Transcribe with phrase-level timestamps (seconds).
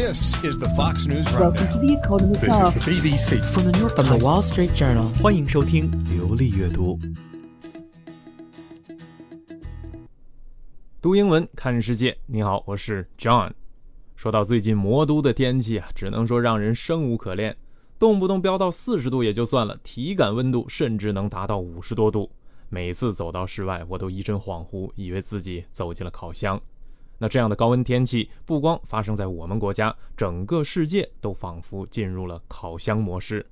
[0.00, 1.78] This is the Fox News Welcome to.
[1.80, 3.44] The Economist This is BBC.
[3.52, 5.08] From the New York From the Times，Wall Street Journal.
[5.20, 6.96] 欢迎收听流利阅读。
[11.02, 13.50] 读英文看世界，你好，我是 John。
[14.14, 17.56] 说到最近魔都的天气啊，只能说让人生无可恋，
[17.98, 22.30] 动不动飙到四十度也就算了，体感温度甚至能达到五十多度。
[22.68, 26.60] 每次走到室外，我都一阵恍惚，以为自己走进了烤箱。
[27.18, 33.44] 那这样的高温天气，不光发生在我们国家，整个世界都仿佛进入了烤箱模式。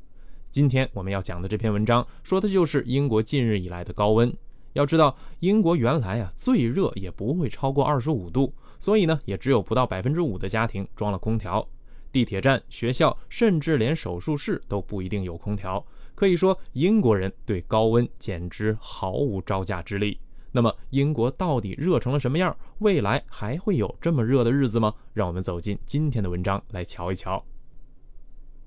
[0.53, 4.33] 今天我们要讲的这篇文章，说的就是英国近日以来的高温。
[4.75, 11.67] 要知道，英国原来啊最热也不会超过二十五度，所以呢，也只有不到百分之五的家庭装了空调。
[12.13, 15.85] 地铁站、学校，甚至连手术室都不一定有空调。
[16.15, 20.19] 可以说，英国人对高温简直毫无招架之力。
[20.57, 22.57] 那么，英国到底热成了什么样？
[22.79, 24.95] 未来还会有这么热的日子吗？
[25.13, 27.45] 让我们走进今天的文章来瞧一瞧。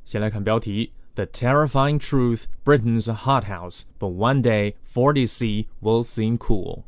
[0.05, 6.83] 先来看标题：The terrifying truth: Britain's a hothouse, but one day 40C will seem cool。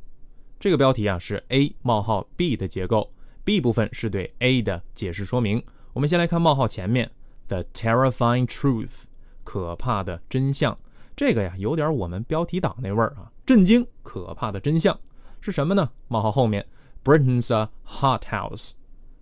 [0.59, 3.11] 这个标题啊是 A 冒号 B 的结构
[3.43, 5.63] ，B 部分是对 A 的解释说明。
[5.93, 7.09] 我们先来看冒号前面
[7.47, 9.05] ：The terrifying truth，
[9.43, 10.77] 可怕的真相。
[11.15, 14.97] 这个呀有点我们标题党那味儿啊，震惊，可怕的真相
[15.39, 15.89] 是什么呢？
[16.07, 16.65] 冒号后面
[17.03, 18.73] ，Britain's a hothouse，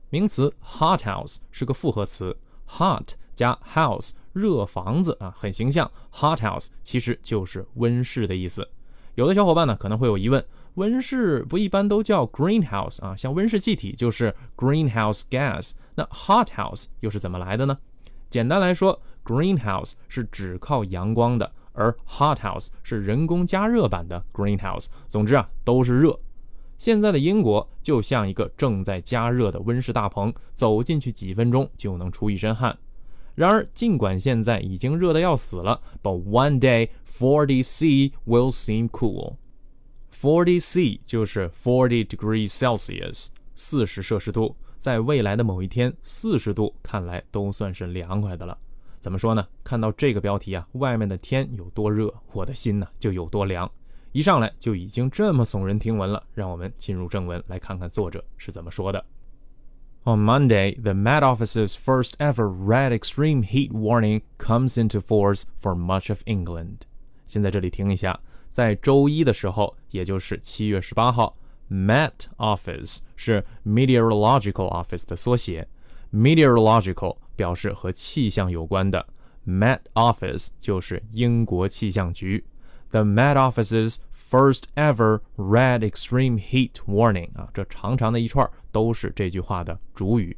[0.10, 5.90] 名词 hothouse 是个复合词，hot 加 house 热房子啊，很形象。
[6.14, 8.68] hothouse 其实就是温室的意思。
[9.16, 13.16] 有的小伙伴呢可能会有疑问，温室不一般都叫 greenhouse 啊？
[13.16, 17.78] 像温室气体就是 greenhouse gas，那 hothouse 又是怎么来的呢？
[18.30, 24.88] 简单来说，greenhouse 是只靠阳光的，而 hothouse 是人工加热版的 greenhouse。
[25.08, 26.20] 总之啊，都是热。
[26.78, 32.78] 现在的英国就像一个正在加热的温室大棚，走进去几分钟就能出一身汗。
[33.36, 39.36] 然而，尽管现在已经热得要死了，but one day 40C will seem cool。
[40.14, 44.58] 40C 就是 forty degrees Celsius，四十摄氏度。
[44.78, 48.58] 在未来的某一天，四十度看来都算是凉快的了。
[49.00, 49.48] 怎么说呢？
[49.64, 53.70] 看到这个标题啊，外面的天有多热，我的心呢就有多凉。
[54.12, 59.06] 一上来就已经这么耸人听闻了，让我们进入正文，来看看作者是怎么说的。
[60.04, 66.10] On Monday, the Met Office's first ever red extreme heat warning comes into force for much
[66.10, 66.80] of England.
[67.28, 71.38] 先在这里停一下，在周一的时候，也就是七月十八号
[71.70, 75.68] ，Met Office 是 Meteorological Office 的缩写
[76.12, 79.08] ，Meteorological 表示和气象有关的
[79.48, 82.44] ，Met Office 就是英国气象局。
[82.90, 90.36] The Met Office's first ever red extreme heat warning 啊，这长长的一串都是这句话的主语。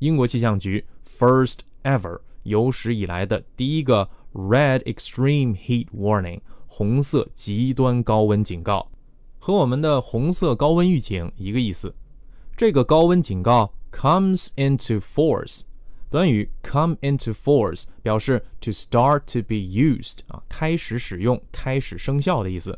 [0.00, 8.90] 英国气象局 first ever 有史以来的第一个 red extreme heat warning 红色极端高温警告，
[9.38, 11.94] 和我们的红色高温预警一个意思。
[12.56, 15.62] 这个高温警告 comes into force。
[16.10, 22.76] 短语 come into force 表示 to start to be used 啊，开始使用、开始生效的意思。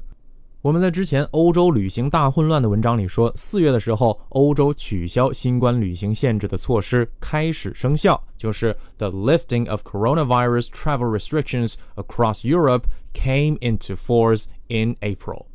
[0.61, 12.83] 我们在之前欧洲旅行大混乱的文章里说，四月的时候，欧洲取消新冠旅行限制的措施开始生效，就是 the lifting of coronavirus travel restrictions across Europe
[13.15, 15.47] came into force in April。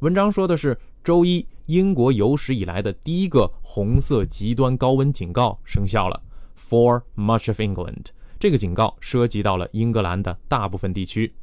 [0.00, 6.22] 文章说的是周一，英国有史以来的第一个红色极端高温警告生效了。
[6.68, 8.06] For much of England，
[8.40, 11.34] 这个警告涉及到了英格兰的大部分地区。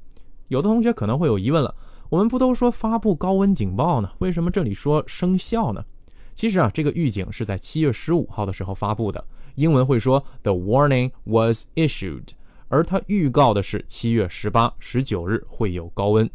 [0.47, 1.75] 有的同学可能会有疑问了，
[2.09, 4.09] 我们不都说发布高温警报呢？
[4.17, 5.85] 为什么这里说生效呢？
[6.33, 9.23] 其实啊，这个预警是在七月十五号的时候发布的，
[9.55, 12.29] 英文会说 The warning was issued，
[12.67, 16.27] 而它预告的是七月十八、十九日会有高温，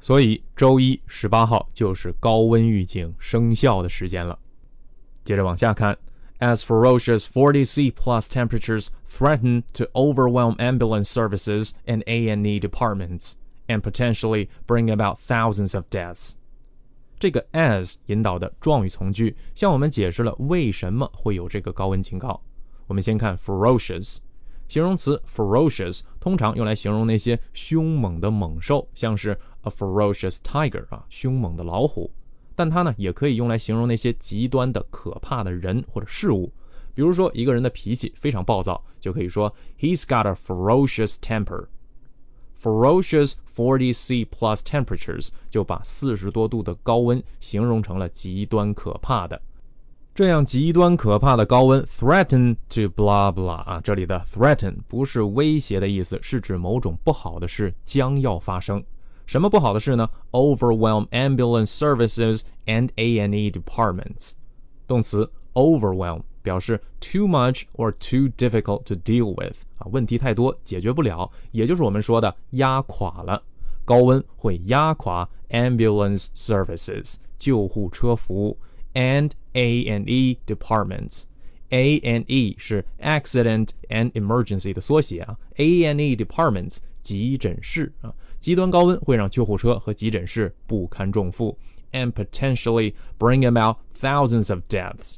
[0.00, 4.38] 所以周一十八号就是高温预警生效的时间了。
[5.24, 5.98] 接着往下看。
[6.39, 13.35] as ferocious 40C plus temperatures threaten to overwhelm ambulance services and A&E departments
[13.67, 16.33] and potentially bring about thousands of deaths.
[17.17, 22.41] 这个 as 引导的状语从句向我们解释了为什么会有这个高温警告。
[22.87, 24.17] 我们先看 ferocious，
[24.67, 32.11] 形容词 ferocious 通常用来形容那些凶猛的猛兽，像是 a ferocious tiger 啊，凶猛的老虎。
[32.58, 36.52] 但它呢，也可以用来形容那些极端的、可怕的人或者事物。
[36.92, 41.66] 比如说，一个人的脾气非常暴躁，就可以说 He's got a ferocious temper。
[42.60, 49.40] Ferocious 40C plus temperatures 就把四十多度的高温形容成了极端可怕的。
[50.12, 58.82] 这样极端可怕的高温，threaten to blah blah 啊，这里的 threaten 不是威胁的意思，是指某种不好的事将要发生。
[59.27, 60.09] 什么不好的事呢？
[60.31, 64.33] Overwhelm ambulance services and A&E departments。
[64.87, 73.41] 动词 overwhelm 表示 too much or too difficult to deal with 啊，问题太多，解决不了，也就是我们说的压垮了。
[73.85, 78.57] 高温会压垮 ambulance services 救护车服务。
[78.93, 81.23] and A and E departments.
[81.69, 91.58] A and E 是 accident and emergency 的缩写啊，A and E departments 急诊室啊， 极端高温会让救护车和急诊室不堪重负
[91.92, 95.16] ，and potentially bring about thousands of deaths，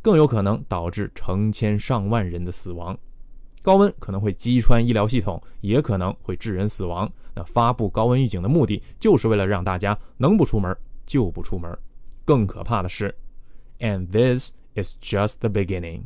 [0.00, 2.98] 更有可能导致成千上万人的死亡。
[3.60, 7.10] 高温可能会击穿医疗系统，也可能会致人死亡。
[7.34, 10.76] 那发布高温预警的目的，就是为了让大家能不出门
[11.06, 11.76] 就不出门。
[12.24, 13.14] 更可怕的是
[13.78, 16.02] ，and this is just the beginning。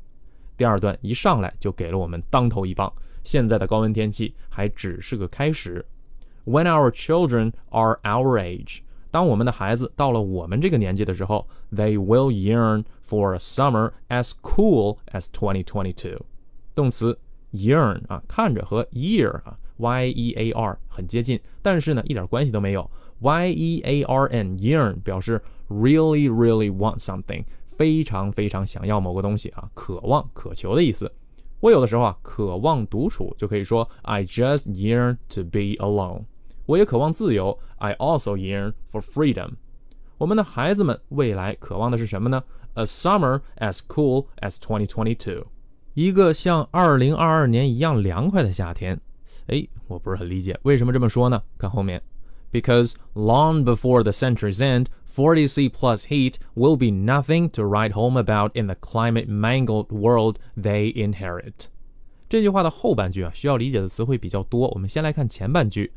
[0.57, 2.93] 第二段一上来就给了我们当头一棒，
[3.23, 5.85] 现在的高温天气还只是个开始。
[6.46, 8.80] When our children are our age，
[9.12, 16.20] 当我们的孩子到了我们这个年纪的时候，they will yearn for a summer as cool as 2022。
[16.74, 17.20] 动词
[17.54, 22.90] yearn 啊，看着和 year 啊，y e a r 很接近，但是呢一点关系都没有。
[23.20, 31.12] y e a r n yearn 表示 really really want something，非常非常想要某个东西啊，渴望、渴求的意思。
[31.60, 36.24] 我有的时候啊，渴望独处，就可以说 I just yearn to be alone。
[36.66, 39.52] 我也渴望自由，I also yearn for freedom。
[40.18, 42.44] 我们的孩子们未来渴望的是什么呢？
[42.76, 45.46] A summer as cool as 2022，
[45.94, 49.00] 一个像2022年一样凉快的夏天。
[49.48, 51.42] 哎，我不是很理解为什么这么说呢？
[51.58, 52.02] 看后面。
[52.52, 58.52] because long before the century's end, 40C plus heat will be nothing to write home about
[58.56, 61.70] in the climate mangled world they inherit.
[62.30, 64.70] 这句话的后半句啊，需要理解的词汇比较多。
[64.70, 65.92] 我们先来看前半句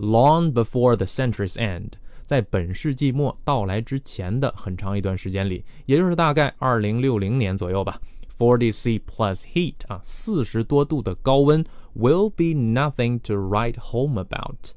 [0.00, 1.92] ：Long before the century's end，
[2.24, 8.00] 在本世纪末到来之前的很长一段时间里，也就是大概二零六零年左右吧。
[8.38, 11.62] Forty C plus heat 啊，四十多度的高温
[11.94, 14.72] will be nothing to write home about。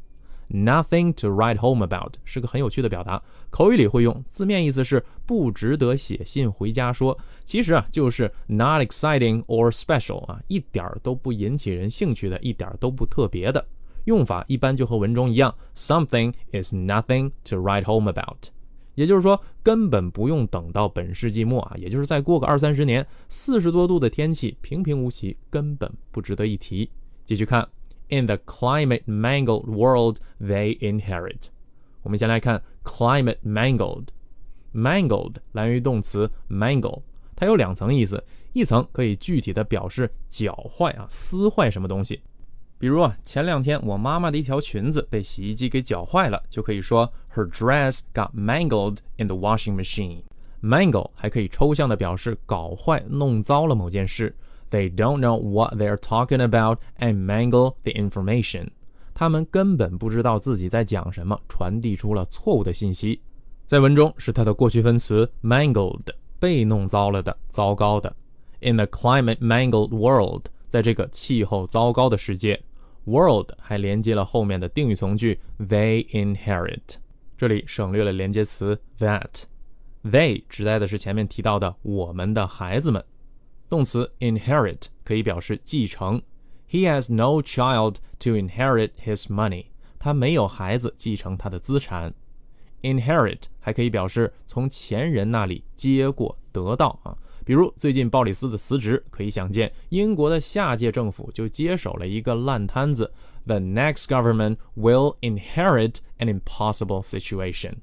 [0.50, 7.18] Nothing to write home about 是个很有趣的表达，口语里会用，字面意思是不值得写信回家说。
[7.46, 13.66] 其实啊，就是 not exciting or special 啊，一点儿都不引起人兴趣的，一点儿都不特别的。
[14.06, 18.50] 用法一般就和文中一样，something is nothing to write home about。
[18.96, 26.90] 也就是说，根本不用等到本世纪末啊，也就是再过个二三十年，四十多度的天气平平无奇，根本不值得一提。
[27.26, 27.68] 继续看。
[28.10, 31.48] in the climate mangled world they inherit。
[32.02, 34.08] 我们先来看 climate mangled。
[34.74, 37.02] mangled 来源于动词 mangle，
[37.36, 38.24] 它有两层意思，
[38.54, 42.22] 一层可以具体的表示搅坏啊、撕坏什么东西。
[42.84, 50.22] 比如啊，前两天我妈妈的一条裙子被洗衣机给搅坏了，就可以说 her dress got mangled in the washing machine。
[50.62, 54.36] mangle 还可以抽象的表示搞坏、弄糟了某件事。
[54.70, 58.68] They don't know what they're talking about and mangle the information.
[59.14, 63.22] 他们根本不知道自己在讲什么，传递出了错误的信息。
[63.66, 66.08] 在文中是它的过去分词 mangled，
[66.38, 68.14] 被弄糟了的，糟糕的。
[68.60, 72.62] In the climate mangled world，在这个气候糟糕的世界
[73.06, 76.98] ，world 还连接了后面的定语从句 they inherit。
[77.38, 79.44] 这里省略了连接词 that。
[80.04, 83.04] They 指代的是前面提到的我们的孩子们。
[83.70, 86.22] 动词 inherit 可以表示继承。
[86.70, 89.66] He has no child to inherit his money。
[89.98, 92.14] 他没有孩子继承他的资产。
[92.82, 97.18] Inherit 还可以表示从前人那里接过、得到啊。
[97.46, 103.12] 比如最近鲍里斯的辞职，可以想见英国的下届政府就接手了一个烂摊子。
[103.46, 107.74] The next government will inherit an impossible situation。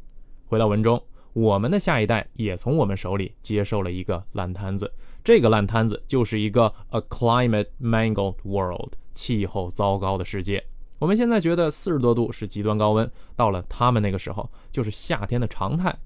[0.46, 1.02] 回到文中。
[1.32, 10.64] 我们的下一代也从我们手里接受了一个烂摊子，这个烂摊子就是一个 a climate mangled world，气候糟糕的世界。
[10.98, 15.96] 我们现在觉得四十多度是极端高温，到了他们那个时候就是夏天的常态。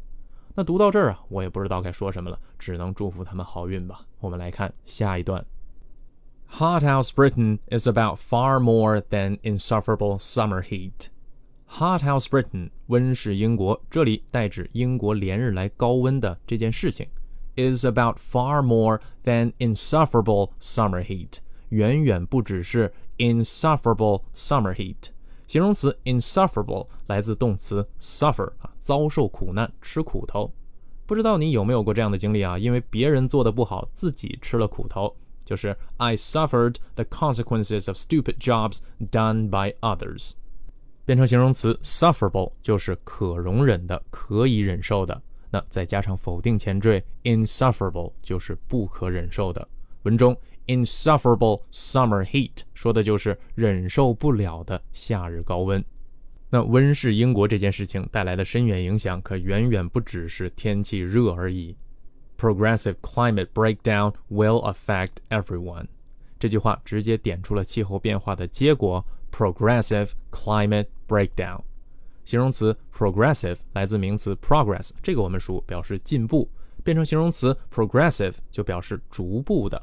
[0.57, 4.07] 那读到这儿啊，我也不知道该说什么了，只能祝福他们好运吧。
[4.21, 5.45] 我们来看下一段。
[6.49, 11.09] Hothouse Britain is about far more than insufferable summer heat.
[11.69, 17.09] Hothouse Britain，温室英国，这里代指英国连日来高温的这件事情
[17.57, 21.39] ，is about far more than insufferable summer heat，
[21.71, 25.09] 远远不只是 insufferable summer heat。
[25.47, 30.51] 形容词 insufferable 来自动词 suffer 啊，遭受苦难，吃苦头。
[31.07, 32.59] 不知道你有没有过这样的经历啊？
[32.59, 35.15] 因为别人做的不好，自己吃了苦头。
[35.45, 38.79] 就是 I suffered the consequences of stupid jobs
[39.11, 40.33] done by others。
[41.05, 45.21] 变成形容词 sufferable 就是可容忍的、可以忍受的。
[45.51, 49.69] 那再加上否定前缀 insufferable 就是不可忍受的。
[50.05, 50.35] 文中
[50.67, 55.85] insufferable summer heat 说的就是忍受不了的夏日高温。
[56.51, 61.77] 那温室英国这件事情带来的深远影响，可远远不只是天气热而已。
[62.39, 65.87] Progressive climate breakdown will affect everyone。
[66.39, 69.05] 这句话直接点出了气候变化的结果。
[69.33, 71.61] Progressive climate breakdown。
[72.25, 76.49] 形容词 progressive 来自名词 progress，这个我们熟，表示进步。
[76.85, 79.83] 变成形容词 progressive 就表示逐步的。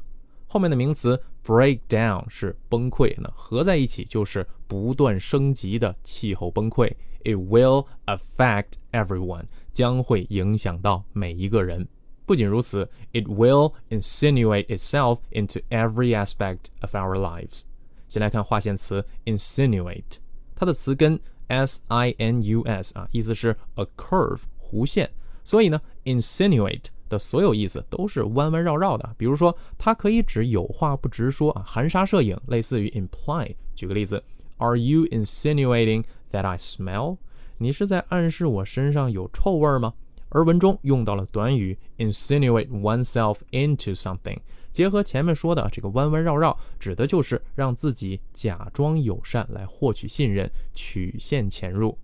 [0.51, 6.91] 后面的名词 breakdown 是崩溃，那合在一起就是不断升级的气候崩溃。
[7.23, 11.87] It will affect everyone，将会影响到每一个人。
[12.25, 17.63] 不仅如此，it will insinuate itself into every aspect of our lives。
[18.07, 20.17] 先来看划线词 insinuate，
[20.55, 25.09] 它的词根 s i n u s 啊，意思是 a curve 弧线，
[25.43, 29.14] 所以呢，insinuate 的所有意思都是弯弯绕绕的。
[29.16, 33.54] 比如说，它可以指有话不直说啊，含沙射影，类似于 imply。
[33.76, 34.24] 举个例子
[34.56, 37.18] ，Are you insinuating that I smell？
[37.58, 39.92] 你是在暗示我身上有臭味吗？
[40.30, 44.38] 而文中用到了短语 insinuate oneself into something，
[44.72, 51.98] 结合前面说的这个弯弯绕绕，指的就是让自己假装友善来获取信任，曲线潜入。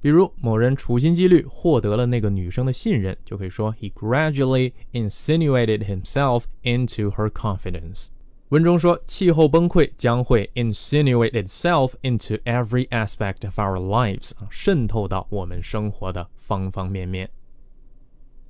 [0.00, 8.08] 比如某人处心积虑获得了那个女生的信任，就可以说 he gradually insinuated himself into her confidence。
[8.50, 17.30] 文中说气候崩溃将会 insinuate itself into every aspect of our lives，啊，渗透到我们生活的方方面面。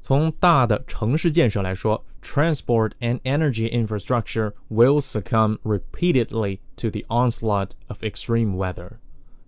[0.02, 8.98] 从大的城市建设来说，transport and energy infrastructure will succumb repeatedly to the onslaught of extreme weather。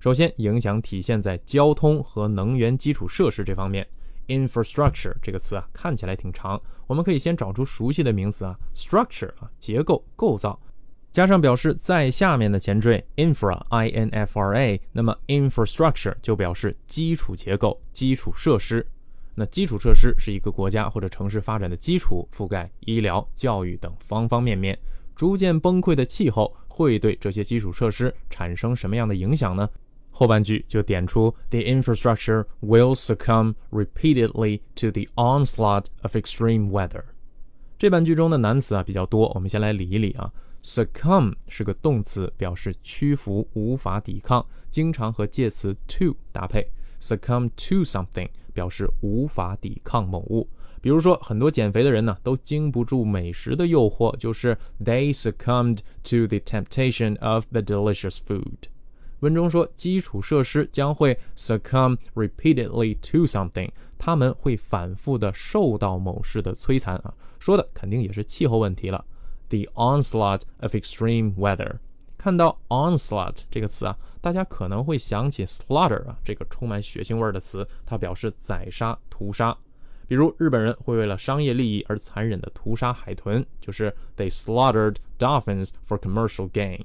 [0.01, 3.87] 首先，影响体现在交通和能源基础设施这方面。
[4.29, 10.59] infrastructure 这个词啊，看起来挺长，我们可以先找出熟悉的名词啊，structure 啊，结构、构造，
[11.11, 18.83] 加上表示在下面的前缀 infra，i n f r a，那么 infrastructure 就表示基础结构、基础设施。
[19.35, 24.75] 那基础设施是一个国家或者城市发展的基础，覆盖医疗、教育等方方面面。
[25.15, 29.69] 逐渐崩溃的气候会对这些基础设施产生什么样的影响呢？
[30.10, 37.04] 后半句就点出：The infrastructure will succumb repeatedly to the onslaught of extreme weather。
[37.78, 40.32] 这半句中的难词啊比较多，我们先来理一理啊。
[40.62, 46.70] Succumb 是个动词，表示屈服、无法抵抗，经常和介词 to 搭配。
[47.00, 48.28] Succumb to something。
[48.56, 50.48] 表示无法抵抗某物，
[50.80, 58.70] 比如说很多减肥的人呢，都经不住美食的诱惑，就是 they succumbed to the temptation of the delicious food。
[59.21, 69.05] 文中说基础设施将会 succumb repeatedly to something，他们会反复的受到某事的摧残啊，说的肯定也是气候问题了。
[69.49, 71.77] The onslaught of extreme weather。
[72.17, 79.55] 看到 onslaught 这个词啊，大家可能会想起 slaughter 啊，这个充满血腥味的词，它表示宰杀、屠杀。
[80.07, 86.81] 比如日本人会为了商业利益而残忍的屠杀海豚，就是 they slaughtered dolphins for commercial gain。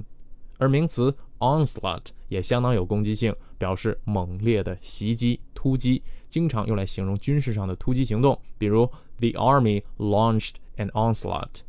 [0.58, 8.40] 而名词 onslaught 也相当有攻击性，表示猛烈的袭击、突击，经常用来形容军事上的突击行动。
[8.58, 8.86] 比如
[9.18, 11.60] the army launched an onslaught。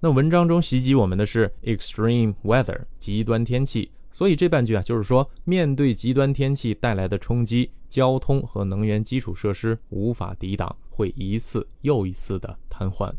[0.00, 13.12] 那文章中袭击我们的是 extreme weather 极端天气，所以这半句啊，就是说面对极端天气带来的冲击，交通和能源基础设施无法抵挡，会一次又一次的瘫痪。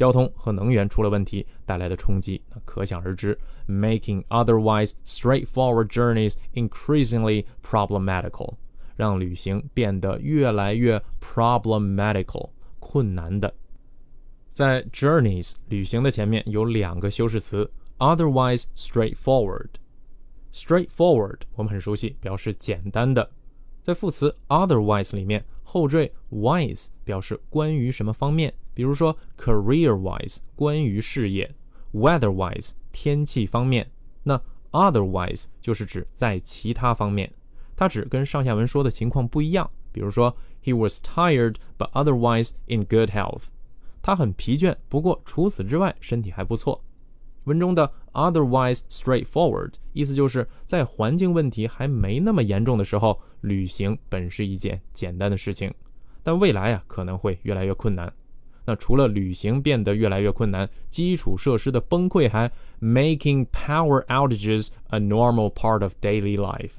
[0.00, 3.38] 交通和能源出了问题，带来的冲击那可想而知
[3.68, 8.54] ，making otherwise straightforward journeys increasingly problematical，
[8.96, 13.52] 让旅行变得越来越 problematical 困难的。
[14.50, 19.68] 在 journeys 旅行的前面有两个修饰词，otherwise straightforward。
[20.50, 23.30] straightforward 我们很熟悉，表示简单的。
[23.82, 31.54] 在副词 otherwise 里面，后缀 wise 表示关于什么方面，比如说 career-wise 关于事业
[31.92, 33.86] ，weather-wise 天气方面。
[34.22, 37.30] 那 otherwise 就是指在其他方面，
[37.76, 39.70] 它指跟上下文说的情况不一样。
[39.92, 40.34] 比如说
[40.64, 43.48] he was tired but otherwise in good health。
[44.00, 46.82] 他很疲倦，不过除此之外身体还不错。
[47.44, 55.70] 文中的 otherwise straightforward 意思就是在环境问题还没那么严重的时候，旅行本是一件简单的事情。
[56.22, 58.10] 但未来啊可能会越来越困难。
[58.70, 62.48] 那除了旅行变得越来越困难，基础设施的崩溃还
[62.80, 66.74] making power outages a normal part of daily life。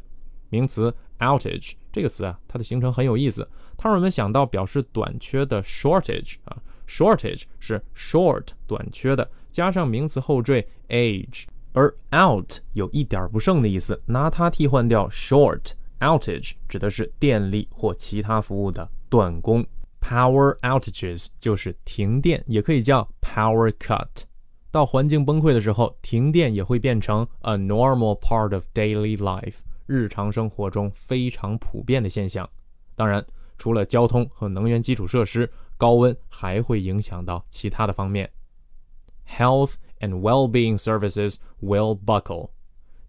[0.47, 3.45] 名词 outage 这个词啊，它的形成很有意思，
[3.75, 6.55] 它让我们想到表示短缺的 shortage 啊
[6.87, 11.43] ，shortage 是 short 短缺的，加上名词后缀 age，
[11.73, 19.65] 而 out 有一点不剩的意思，拿它替换掉 short outage 指的是电力或其他服务的断供。
[20.01, 24.07] Power outages 就是停电，也可以叫 power cut。
[24.69, 29.55] 到环境崩溃的时候，停电也会变成 a normal part of daily life，
[29.85, 32.49] 日常生活中非常普遍的现象。
[32.95, 33.25] 当然，
[33.57, 38.29] 除了交通和能源基础设施，高温还会影响到其他的方面。
[39.29, 42.49] Health and well-being services will buckle。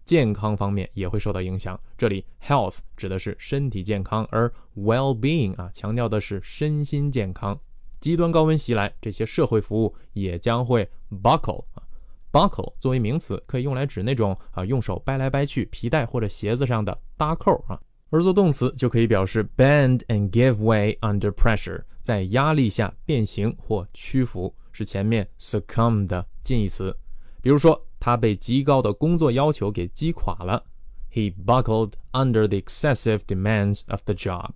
[0.05, 1.79] 健康方面也会受到影响。
[1.97, 7.57] 这里 health 指的是身体健康，而 well-being 啊强调的是身心健康。
[7.99, 11.83] 极端高温袭来，这些社会服务也将会 buckle 啊。
[12.31, 17.79] buckle 作为名词，可以用来指那种啊用手掰来掰去皮带或者鞋子上的搭扣啊，
[18.09, 26.93] 而做动词就可以表示 bend and give way under pressure，在压力下变形或屈服，是前面 succumb 的近义词。
[27.41, 27.87] 比如说。
[28.03, 30.61] 他被极高的工作要求给击垮了。
[31.09, 34.49] He buckled under the excessive demands of the job。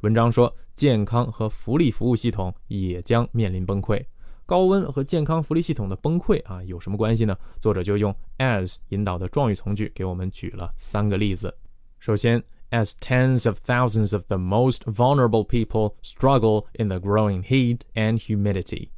[0.00, 4.04] 文章说，健康和福利服务系统也将面临崩溃。
[4.44, 7.38] 高温和健康福利系统的崩溃啊，有什么关系呢？
[7.60, 11.56] 作者就用 as 引导的状语从句给我们举了三个例子。
[12.00, 18.88] 首先，as tens of thousands of the most vulnerable people struggle in the growing heat and humidity。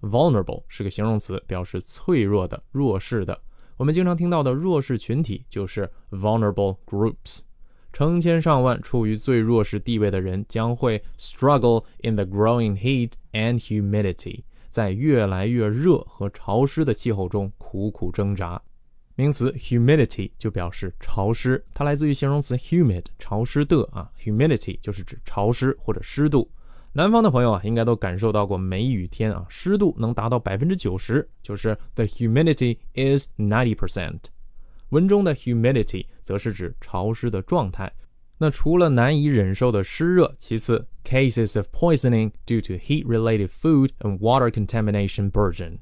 [0.00, 3.40] Vulnerable 是个形容词，表示脆弱的、弱势的。
[3.76, 7.40] 我们经常听到的弱势群体就是 vulnerable groups。
[7.92, 18.60] 成千上万处于最弱势地位的人将会 struggle in the growing heat and humidity，在越来越热和潮湿的气候中苦苦挣扎。
[19.16, 24.08] 名词 humidity 就表示潮湿，它来自于形容词 humid，潮湿的啊。
[24.22, 26.48] humidity 就是指潮湿或者湿度。
[26.97, 34.19] 南方的朋友啊，应该都感受到过梅雨天啊，湿度能达到百分之九十，就是 the humidity is ninety percent。
[34.89, 37.91] 文中的 humidity 则是指潮湿的状态。
[38.37, 45.77] 那除了难以忍受的湿热，其次 cases of poisoning due to heat-related food and water contamination burgeon。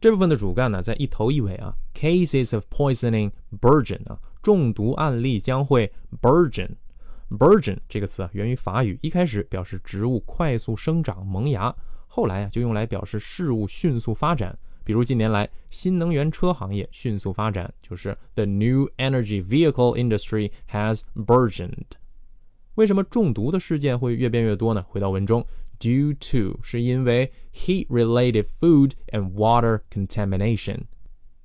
[0.00, 5.92] 这部分的主干呢，在一头一尾啊，cases of poisoning burgeon 啊，中毒案例将会
[6.22, 6.70] burgeon。
[7.37, 11.75] Burgeon 这个词啊，源于法语，一开始表示植物快速生长萌芽，
[12.07, 14.57] 后来啊就用来表示事物迅速发展。
[14.83, 21.93] 比如近年来新能源车行业迅速发展，就是 The new energy vehicle industry has burgeoned。
[22.75, 24.85] 为什么中毒的事件会越变越多呢？
[24.87, 25.45] 回到文中
[25.79, 30.81] ，due to 是因为 heat-related food and water contamination。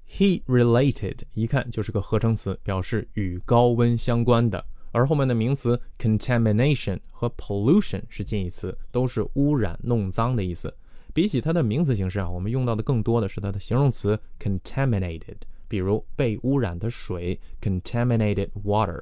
[0.08, 4.64] heat-related 一看就是个合成词，表示与高温相关的。
[4.98, 10.74] 而后面的名词 contamination 和 pollution 是近义词，都是污染、弄脏的意思。
[11.14, 15.36] 比起它的名词形式啊，我们用到的更多的是它的形容词 contaminated，
[15.68, 19.00] 比如被污染的水 contaminated water。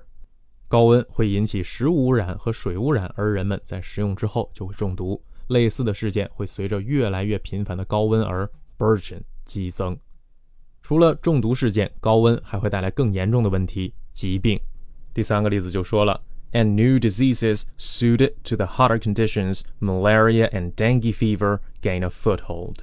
[0.68, 5.18] 高温会引起食物污染和水污染，而人们在食用之后就会中毒。
[5.46, 9.98] 类似的事件会随着越来越频繁的高温而 burgeon 激增。
[10.82, 14.61] 除了中毒事件，高温还会带来更严重的问题——疾病。
[15.16, 16.20] 第三个例子就说了
[16.52, 22.81] ，and new diseases suited to the hotter conditions, malaria and dengue fever gain a foothold。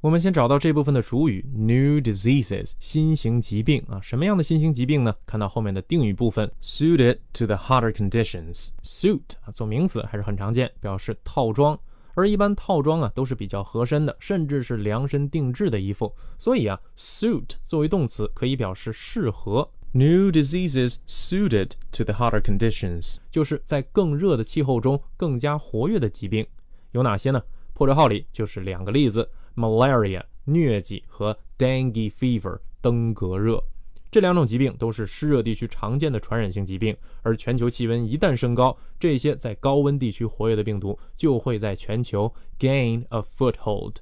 [0.00, 5.12] 我们先找到这部分的主语 new diseases 新型疾病啊，什么样的新型疾病呢？
[5.26, 8.68] 看到后面的定语部分 suited to the hotter conditions。
[8.84, 11.76] suit 啊做名词还是很常见，表示套装，
[12.14, 19.68] 而一般套装啊都是比较合身的，甚至是量身定制的衣服，所以啊 suit 作为动词可以表示适合。
[19.94, 26.46] New diseases suited to the hotter conditions，就是在更热的气候中更加活跃的疾病
[26.92, 27.42] 有哪些呢？
[27.74, 33.62] 破折号里就是两个例子：malaria 疟疾和 dengue fever 登革热。
[34.10, 43.96] 这两种疾病都是湿热地区常见的传染性疾病，而全球气温一旦升高，这些在高温地区活跃的病毒就会在全球 gain a foothold。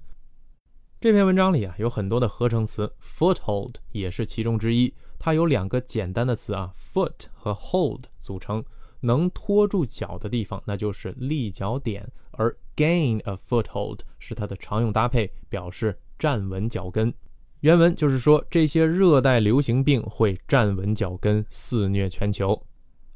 [1.01, 4.95] 这篇文章里啊有很多的合成词，foothold 也是其中之一。
[5.21, 8.65] 它有两个简单的词啊，foot 和 hold 组成，
[9.01, 12.11] 能托住脚的地方，那就是立脚点。
[12.31, 17.13] 而 gain a foothold 是它的常用搭配，表示站稳脚跟。
[17.61, 22.59] 原文就是说，这些热带流行病会站稳脚跟，肆虐全球。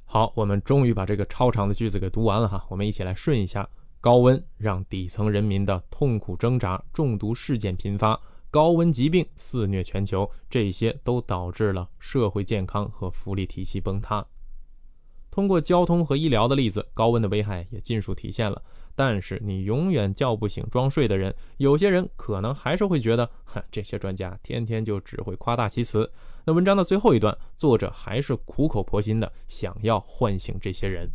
[0.05, 3.67] 好，我们终于把这个超长的句子给读完了哈，我们一起来顺一下。
[4.03, 8.21] 高温让底层人民的痛苦挣扎、中毒事件频发，
[8.55, 14.25] 高温疾病肆虐全球，这些都导致了社会健康和福利体系崩塌。
[15.29, 18.63] 通过交通和医疗的例子，高温的危害也尽数体现了。
[18.95, 26.09] 但是你永远叫不醒装睡的人，有些人可能还是会觉得，哼，这些专家天天就只会夸大其词。
[26.45, 31.11] 那文章的最后一段，作者还是苦口婆心的想要唤醒这些人。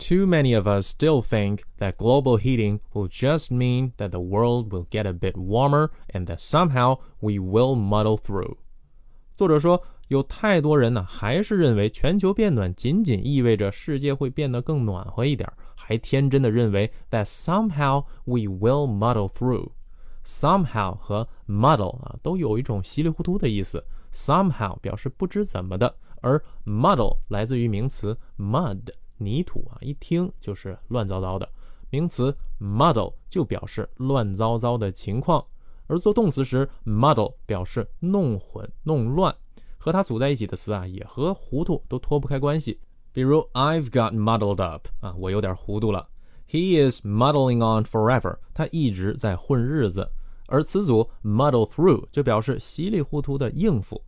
[0.00, 4.70] Too many of us still think that global heating will just mean that the world
[4.70, 8.56] will get a bit warmer and that somehow we will muddle through。
[9.34, 9.82] 作者说。
[10.08, 23.84] 有太多人呢，还是认为全球变暖仅仅意味着世界会变得更暖和一点，还天真的认为 that somehow we will muddle through。somehow 和 muddle 啊，都有一种稀里糊涂的意思。
[24.12, 28.82] somehow 表示不知怎么的，而 muddle 来自于名词 mud
[29.21, 31.47] 泥土啊，一听就是乱糟糟的。
[31.89, 35.45] 名词 muddle 就表示乱糟糟的情况，
[35.87, 39.35] 而做动词时 muddle 表示弄混、弄乱。
[39.77, 42.79] 和它组在一起的词啊，也和糊涂都脱不开关系。
[43.11, 46.07] 比如 I've got muddled up 啊，我有点糊涂了。
[46.47, 50.09] He is muddling on forever，他一直在混日子。
[50.47, 54.01] 而词组 muddle through 就表示稀里糊涂的应付。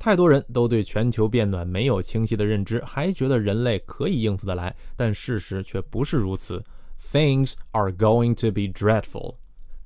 [0.00, 6.64] 太多人都对全球变暖没有清晰的认知，还觉得人类可以应付得来，但事实却不是如此。
[7.12, 9.34] Things are going to be dreadful。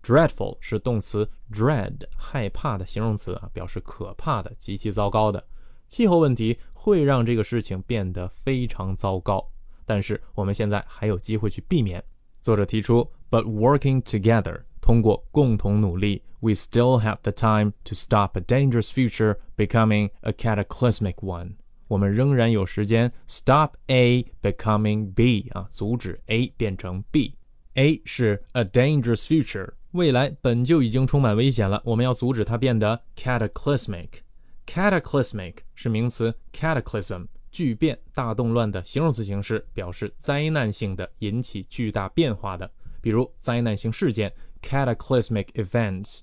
[0.05, 5.45] Dreadful 是动词 dread 害怕的形容词啊，表示可怕的、极其糟糕的。
[5.89, 9.45] 气候问题会让这个事情变得非常糟糕，
[9.85, 12.01] 但是我们现在还有机会去避免。
[12.41, 21.54] 作者提出，But working together，通过共同努力，we still have the time to stop a dangerous future becoming a cataclysmic one。
[21.88, 29.72] 我们仍然有时间 stop A becoming B 啊，阻止 A 变成 B。A 是 a dangerous future。
[29.92, 42.70] 未来本就已经充满危险了，我们要阻止它变得 cataclysmic。cataclysmic 是名词 cataclysm 巨变、大动乱的形容词形式，表示灾难性的、引起巨大变化的，
[43.02, 44.32] 比如灾难性事件
[44.65, 46.21] cataclysmic events。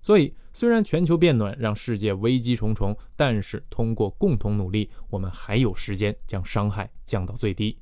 [0.00, 7.78] 所以，虽然全球变暖让世界危机重重，但是通过共同努力，我们还有时间将伤害降到最低。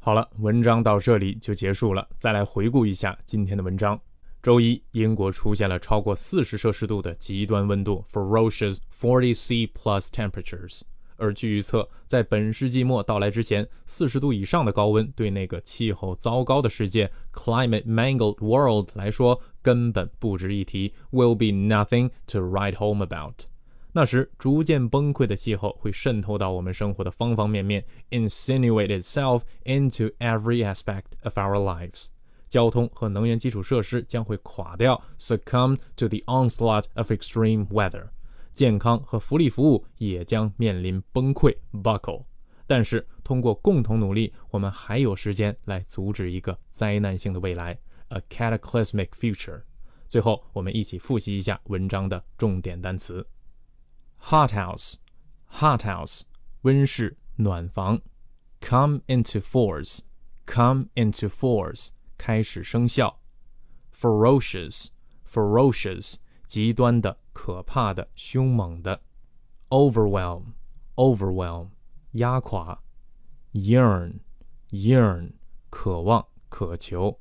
[0.00, 2.08] 好了，文章到这里就结束了。
[2.16, 4.00] 再来回顾一下今天的文章。
[4.42, 10.80] 周一，英国出现了超过四十摄氏度的极端温度 （ferocious 40C plus temperatures）。
[11.19, 23.45] 而据预测，在本世纪末到来之前，四十度以上的高温对那个气候糟糕的世界 （climate mangled world） 来说根本不值一提，will be nothing to write home about。
[23.93, 32.07] 那时，逐渐崩溃的气候会渗透到我们生活的方方面面，insinuate itself into every aspect of our lives。
[32.49, 38.07] 交通和能源基础设施将会垮掉，succumb to the onslaught of extreme weather。
[38.52, 42.24] 健康和福利服务也将面临崩溃，buckle。
[42.66, 47.76] 但是，通过共同努力，我们还有时间来阻止一个灾难性的未来
[48.08, 49.62] ，a cataclysmic future。
[50.06, 53.26] 最后，我们一起复习一下文章的重点单词
[54.22, 56.22] ：hothouse，hothouse，
[56.62, 58.00] 温室、暖房
[58.60, 61.90] ；come into force，come into force。
[62.16, 63.20] 开始生效
[63.94, 69.01] ，ferocious，ferocious，极端的、可怕的、凶猛的，
[69.69, 71.69] overwhelm，overwhelm，
[72.11, 72.79] 压垮，
[73.53, 75.31] yearn，yearn，
[75.69, 77.19] 渴望、渴求，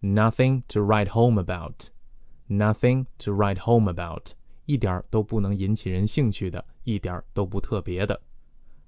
[0.00, 4.32] nothing to write home about，nothing to write home about，
[4.66, 8.20] 一点都不能引起人兴趣的，一点都不特别的，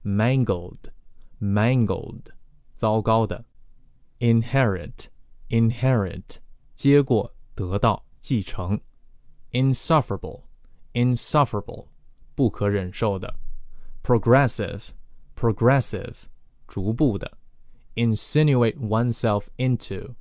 [0.05, 2.27] mangled，mangled，
[2.75, 3.45] 糟糕的，
[4.19, 6.37] inherit。inherit
[6.77, 8.81] 接过得到继承
[9.55, 10.43] ，insufferable
[10.93, 11.89] insufferable
[12.35, 13.37] 不可忍受的，
[14.03, 14.89] progressive
[15.37, 16.15] progressive
[16.67, 17.39] 逐步的，
[17.95, 20.15] insinuate oneself into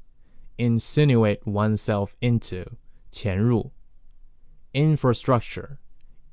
[0.57, 2.65] insinuate oneself into
[3.11, 3.71] 潜入，
[4.73, 5.77] infrastructure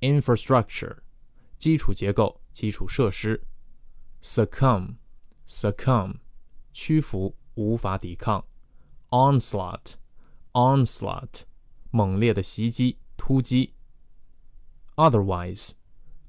[0.00, 0.98] infrastructure
[1.58, 3.42] 基础结构基础设施，
[4.22, 4.96] succumb
[5.46, 6.16] succumb
[6.72, 8.44] 屈服无法抵抗。
[9.10, 9.94] onslaught,
[10.52, 11.42] onslaught，
[11.90, 13.74] 猛烈的袭击、突击。
[14.96, 15.72] otherwise,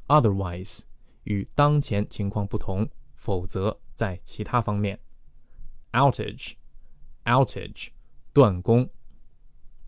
[0.07, 0.81] otherwise，
[1.23, 4.99] 与当前情况不同，否则在其他方面。
[5.91, 6.55] outage,
[7.25, 7.89] outage，
[8.33, 8.89] 断供。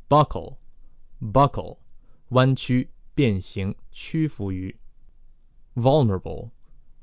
[0.08, 0.58] buckle,
[1.20, 1.78] buckle，
[2.30, 4.76] 弯曲、变形、屈服于。
[5.76, 6.52] vulnerable,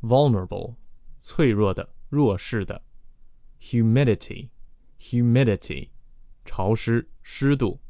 [0.03, 0.75] vulnerable，
[1.21, 2.83] 脆弱的、弱势的。
[3.61, 4.51] humidity
[4.99, 5.91] humidity，
[6.45, 7.81] 潮湿、湿度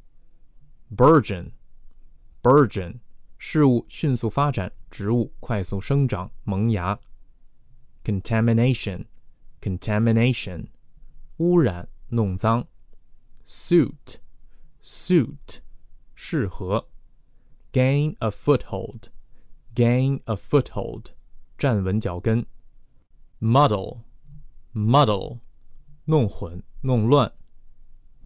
[0.94, 3.01] ；burgeon，burgeon，
[3.38, 7.01] 事物迅速发展，植物快速生长、萌芽；
[8.05, 10.66] contamination，contamination，
[11.38, 12.66] 污染、弄脏；
[13.44, 15.61] suit，suit，
[16.14, 16.87] 适合；
[17.72, 21.07] gain a foothold，gain a foothold，
[21.59, 22.44] 站稳脚跟；
[23.40, 25.40] muddle，muddle，
[26.05, 26.62] 弄混。
[26.87, 27.33] 弄乱，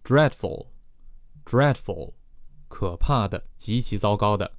[0.03, 2.13] dreadful，dreadful，
[2.68, 4.50] 可怕的，极其糟糕的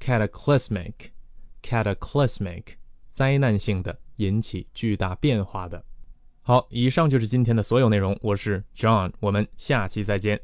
[0.00, 2.64] ，cataclysmic，cataclysmic，
[3.10, 5.84] 灾难性的，引起巨大变化的。
[6.42, 8.16] 好，以上就是今天的所有内容。
[8.22, 10.40] 我是 John，我们下期再见。